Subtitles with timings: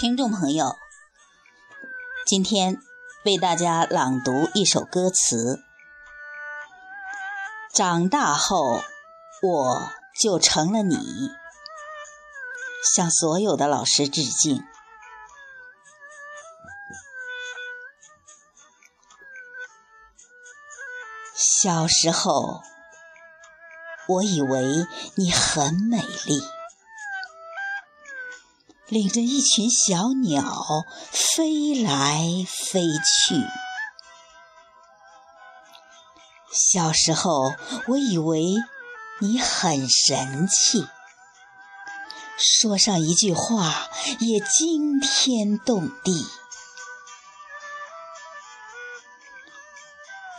[0.00, 0.78] 听众朋友，
[2.24, 2.80] 今天
[3.26, 5.62] 为大家朗读一首歌词：
[7.74, 8.80] 长大后，
[9.42, 10.96] 我就成了你。
[12.82, 14.64] 向所有的老师致敬。
[21.34, 22.62] 小时候，
[24.08, 24.86] 我以为
[25.16, 26.40] 你很美丽。
[28.90, 33.36] 领着一群小鸟飞来飞去。
[36.52, 37.54] 小时候，
[37.86, 38.44] 我以为
[39.20, 40.88] 你很神气，
[42.36, 46.26] 说上一句话也惊天动地。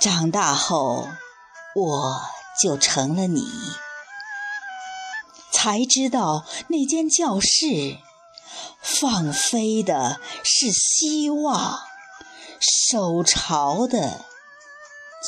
[0.02, 1.08] 长大后，
[1.74, 2.22] 我
[2.62, 3.48] 就成了你，
[5.54, 7.98] 才知道那间教室。
[8.82, 11.80] 放飞的是希望，
[12.60, 14.26] 手潮的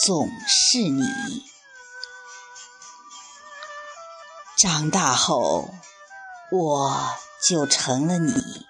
[0.06, 1.04] 总是你。
[4.58, 5.74] 长大后，
[6.52, 7.10] 我
[7.48, 8.66] 就成了你，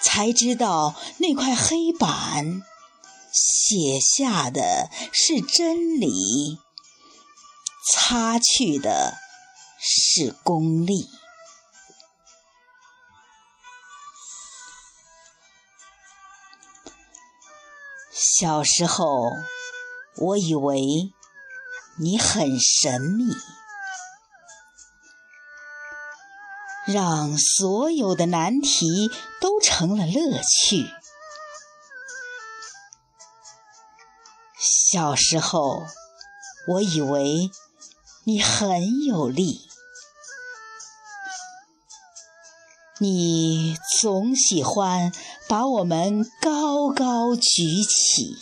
[0.00, 2.62] 才知道那块黑板
[3.30, 6.58] 写下的是真理，
[7.92, 9.18] 擦去的
[9.78, 11.10] 是功利。
[18.20, 19.30] 小时候，
[20.16, 21.12] 我以为
[22.00, 23.32] 你很神秘，
[26.84, 29.08] 让所有的难题
[29.40, 30.90] 都成了乐趣。
[34.58, 35.86] 小时候，
[36.66, 37.52] 我以为
[38.24, 39.67] 你很有力，
[42.98, 45.12] 你总喜欢。
[45.48, 48.36] 把我们高高举起。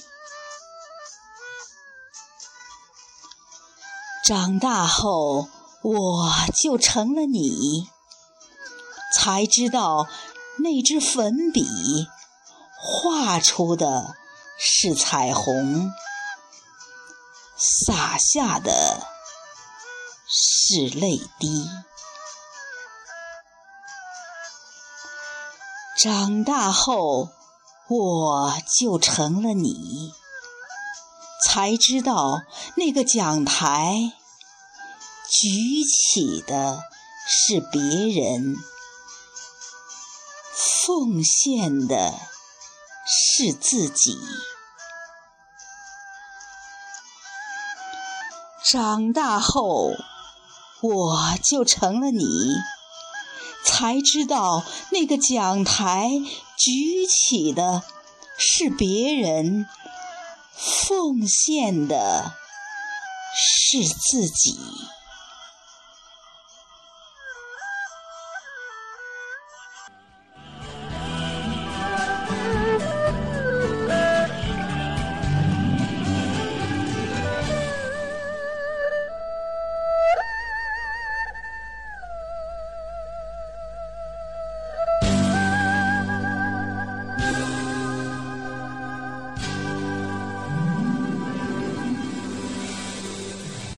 [4.24, 5.48] 长大后，
[5.82, 7.88] 我就成了你，
[9.14, 10.08] 才知道
[10.58, 11.64] 那支粉笔
[12.76, 14.16] 画出的
[14.58, 15.92] 是彩虹，
[17.56, 19.06] 洒下的
[20.26, 21.70] 是泪滴。
[25.98, 27.30] 长大后，
[27.88, 30.12] 我就成了你，
[31.42, 32.42] 才知道
[32.76, 34.12] 那个讲台
[35.30, 36.82] 举起的
[37.26, 38.56] 是别人，
[40.54, 42.12] 奉献的
[43.06, 44.18] 是自己。
[48.70, 49.92] 长大后，
[50.82, 52.22] 我就成了你。
[53.66, 56.08] 才知道那个讲台
[56.56, 57.82] 举起的
[58.38, 59.66] 是别人，
[60.54, 62.32] 奉献的
[63.34, 64.56] 是自己。